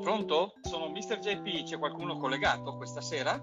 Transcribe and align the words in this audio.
pronto? 0.00 0.52
Sono 0.62 0.88
Mr. 0.90 1.18
JP, 1.18 1.64
c'è 1.64 1.78
qualcuno 1.78 2.16
collegato 2.16 2.76
questa 2.76 3.00
sera? 3.00 3.38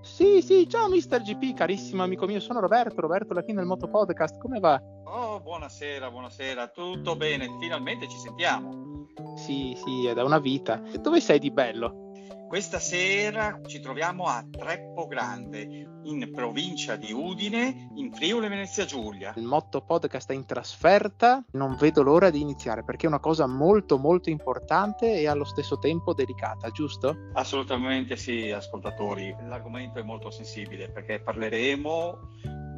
Sì, 0.00 0.42
sì, 0.42 0.68
ciao 0.68 0.88
Mr. 0.88 1.22
GP, 1.22 1.54
carissimo 1.54 2.02
amico 2.02 2.26
mio, 2.26 2.40
sono 2.40 2.60
Roberto, 2.60 3.00
Roberto 3.00 3.34
Lachini 3.34 3.56
del 3.56 3.66
Moto 3.66 3.88
Podcast, 3.88 4.38
come 4.38 4.60
va? 4.60 4.80
Oh, 5.04 5.40
buonasera, 5.40 6.10
buonasera, 6.10 6.68
tutto 6.68 7.16
bene, 7.16 7.48
finalmente 7.60 8.08
ci 8.08 8.16
sentiamo. 8.18 9.06
Sì, 9.36 9.76
sì, 9.84 10.06
è 10.06 10.14
da 10.14 10.24
una 10.24 10.38
vita. 10.38 10.80
Dove 11.00 11.20
sei 11.20 11.38
di 11.38 11.50
bello? 11.50 12.07
Questa 12.48 12.78
sera 12.78 13.60
ci 13.66 13.78
troviamo 13.78 14.24
a 14.24 14.42
Treppo 14.50 15.06
Grande, 15.06 15.60
in 16.04 16.30
provincia 16.32 16.96
di 16.96 17.12
Udine, 17.12 17.90
in 17.96 18.10
Friuli 18.10 18.48
Venezia 18.48 18.86
Giulia. 18.86 19.34
Il 19.36 19.44
Motto 19.44 19.82
Podcast 19.82 20.30
è 20.30 20.34
in 20.34 20.46
trasferta, 20.46 21.44
non 21.52 21.76
vedo 21.78 22.02
l'ora 22.02 22.30
di 22.30 22.40
iniziare 22.40 22.84
perché 22.84 23.04
è 23.04 23.08
una 23.10 23.20
cosa 23.20 23.46
molto 23.46 23.98
molto 23.98 24.30
importante 24.30 25.12
e 25.12 25.28
allo 25.28 25.44
stesso 25.44 25.78
tempo 25.78 26.14
delicata, 26.14 26.70
giusto? 26.70 27.28
Assolutamente 27.34 28.16
sì, 28.16 28.50
ascoltatori. 28.50 29.36
L'argomento 29.46 29.98
è 29.98 30.02
molto 30.02 30.30
sensibile 30.30 30.88
perché 30.88 31.20
parleremo 31.20 32.18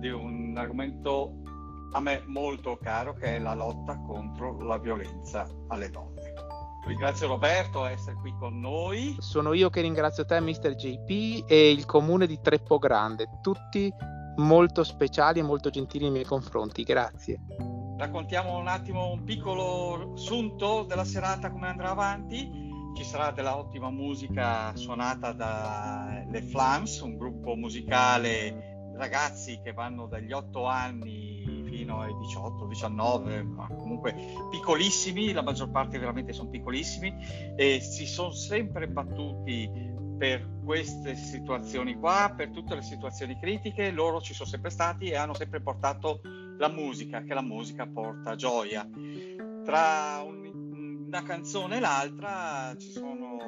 di 0.01 0.09
un 0.09 0.53
argomento 0.57 1.43
a 1.93 2.01
me 2.01 2.25
molto 2.27 2.77
caro 2.77 3.15
che 3.15 3.37
è 3.37 3.39
la 3.39 3.55
lotta 3.55 3.97
contro 4.01 4.61
la 4.63 4.79
violenza 4.79 5.49
alle 5.69 5.91
donne. 5.91 6.50
Ringrazio 6.87 7.29
Roberto 7.29 7.83
per 7.83 7.93
essere 7.93 8.17
qui 8.17 8.35
con 8.39 8.59
noi. 8.59 9.17
Sono 9.19 9.53
io 9.53 9.71
che 9.71 9.81
ringrazio 9.81 10.25
te, 10.25 10.41
Mr. 10.41 10.75
JP, 10.75 11.45
e 11.49 11.71
il 11.71 11.85
comune 11.87 12.27
di 12.27 12.41
Treppo 12.41 12.79
Grande, 12.79 13.39
tutti 13.41 13.93
molto 14.37 14.83
speciali 14.83 15.41
e 15.41 15.43
molto 15.43 15.71
gentili 15.71 16.05
nei 16.05 16.13
miei 16.13 16.25
confronti. 16.25 16.83
Grazie. 16.83 17.41
Raccontiamo 17.99 18.57
un 18.57 18.67
attimo 18.67 19.11
un 19.11 19.25
piccolo 19.25 20.13
sunto 20.17 20.85
della 20.85 21.05
serata, 21.05 21.51
come 21.51 21.69
andrà 21.69 21.91
avanti. 21.91 22.69
Ci 22.97 23.05
sarà 23.05 23.31
della 23.31 23.57
ottima 23.57 23.91
musica 23.91 24.75
suonata 24.75 25.33
dalle 25.33 26.43
Flams, 26.43 27.01
un 27.01 27.17
gruppo 27.17 27.55
musicale 27.55 28.71
ragazzi 28.97 29.61
che 29.63 29.73
vanno 29.73 30.07
dagli 30.07 30.33
8 30.33 30.67
anni 30.67 31.50
fino 31.91 32.01
ai 32.01 32.17
18, 32.17 32.67
19, 32.67 33.43
ma 33.43 33.67
comunque 33.67 34.15
piccolissimi, 34.51 35.33
la 35.33 35.43
maggior 35.43 35.71
parte 35.71 35.99
veramente 35.99 36.33
sono 36.33 36.49
piccolissimi 36.49 37.13
e 37.57 37.81
si 37.81 38.07
sono 38.07 38.31
sempre 38.31 38.89
battuti 38.89 39.89
per 40.17 40.59
queste 40.65 41.17
situazioni 41.17 41.97
qua, 41.97 42.33
per 42.37 42.51
tutte 42.51 42.75
le 42.77 42.83
situazioni 42.83 43.39
critiche, 43.39 43.91
loro 43.91 44.21
ci 44.21 44.35
sono 44.35 44.49
sempre 44.49 44.71
stati 44.71 45.09
e 45.09 45.17
hanno 45.17 45.35
sempre 45.35 45.61
portato 45.61 46.21
la 46.59 46.69
musica, 46.69 47.23
che 47.23 47.35
la 47.35 47.43
musica 47.43 47.87
porta 47.87 48.37
gioia. 48.37 48.87
Tra 49.65 50.23
un, 50.25 51.07
una 51.07 51.23
canzone 51.23 51.79
e 51.79 51.81
l'altra 51.81 52.75
ci 52.79 52.91
sono 52.91 53.39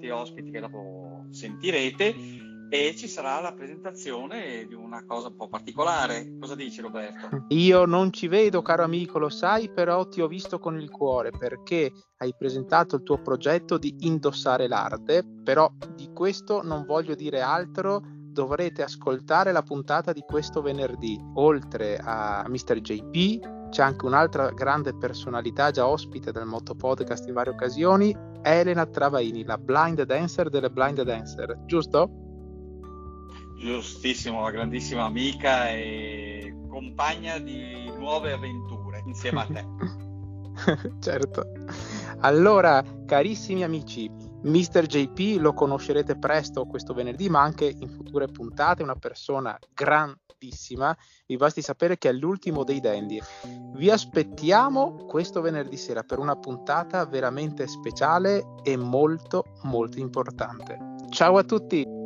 tanti 0.00 0.08
ospiti 0.08 0.50
che 0.50 0.60
dopo 0.60 1.26
sentirete 1.28 2.14
e 2.70 2.94
ci 2.96 3.08
sarà 3.08 3.40
la 3.40 3.52
presentazione 3.52 4.64
di 4.66 4.74
una 4.74 5.04
cosa 5.04 5.26
un 5.26 5.34
po' 5.34 5.48
particolare. 5.48 6.36
Cosa 6.38 6.54
dici 6.54 6.80
Roberto? 6.80 7.46
Io 7.48 7.84
non 7.84 8.12
ci 8.12 8.28
vedo, 8.28 8.62
caro 8.62 8.84
amico, 8.84 9.18
lo 9.18 9.28
sai, 9.28 9.68
però 9.68 10.06
ti 10.06 10.20
ho 10.20 10.28
visto 10.28 10.60
con 10.60 10.80
il 10.80 10.88
cuore 10.88 11.30
perché 11.30 11.92
hai 12.18 12.32
presentato 12.38 12.96
il 12.96 13.02
tuo 13.02 13.20
progetto 13.20 13.76
di 13.76 13.94
indossare 14.00 14.68
l'arte, 14.68 15.24
però 15.42 15.68
di 15.96 16.10
questo 16.14 16.62
non 16.62 16.84
voglio 16.86 17.16
dire 17.16 17.40
altro. 17.40 18.02
Dovrete 18.30 18.84
ascoltare 18.84 19.50
la 19.50 19.62
puntata 19.62 20.12
di 20.12 20.22
questo 20.24 20.62
venerdì. 20.62 21.20
Oltre 21.34 21.98
a 22.00 22.44
Mr. 22.46 22.80
JP, 22.80 23.68
c'è 23.70 23.82
anche 23.82 24.06
un'altra 24.06 24.50
grande 24.50 24.96
personalità 24.96 25.72
già 25.72 25.88
ospite 25.88 26.30
del 26.30 26.44
Moto 26.44 26.76
Podcast 26.76 27.26
in 27.26 27.34
varie 27.34 27.52
occasioni, 27.52 28.16
Elena 28.42 28.86
Travaini, 28.86 29.44
la 29.44 29.58
blind 29.58 30.02
dancer 30.04 30.48
delle 30.48 30.70
blind 30.70 31.02
dancer, 31.02 31.58
giusto? 31.66 32.29
Giustissimo, 33.60 34.40
la 34.40 34.50
grandissima 34.50 35.04
amica 35.04 35.68
e 35.68 36.54
compagna 36.66 37.38
di 37.38 37.92
nuove 37.94 38.32
avventure 38.32 39.02
insieme 39.04 39.40
a 39.40 39.46
te. 39.46 39.64
certo. 40.98 41.44
Allora, 42.20 42.82
carissimi 43.04 43.62
amici, 43.62 44.10
Mr. 44.44 44.86
JP 44.86 45.38
lo 45.42 45.52
conoscerete 45.52 46.18
presto 46.18 46.64
questo 46.64 46.94
venerdì, 46.94 47.28
ma 47.28 47.42
anche 47.42 47.66
in 47.66 47.90
future 47.90 48.28
puntate, 48.28 48.82
una 48.82 48.96
persona 48.96 49.58
grandissima. 49.74 50.96
Vi 51.26 51.36
basti 51.36 51.60
sapere 51.60 51.98
che 51.98 52.08
è 52.08 52.12
l'ultimo 52.12 52.64
dei 52.64 52.80
dandy. 52.80 53.20
Vi 53.74 53.90
aspettiamo 53.90 55.04
questo 55.04 55.42
venerdì 55.42 55.76
sera 55.76 56.02
per 56.02 56.18
una 56.18 56.34
puntata 56.34 57.04
veramente 57.04 57.66
speciale 57.66 58.42
e 58.62 58.78
molto 58.78 59.44
molto 59.64 59.98
importante. 59.98 60.78
Ciao 61.10 61.36
a 61.36 61.44
tutti! 61.44 61.99